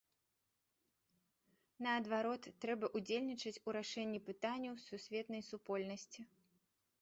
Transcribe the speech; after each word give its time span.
Наадварот, 1.87 2.43
трэба 2.65 2.85
ўдзельнічаць 3.01 3.53
у 3.67 3.77
рашэнні 3.77 4.23
пытанняў 4.31 4.75
сусветнай 4.87 5.41
супольнасці. 5.51 6.21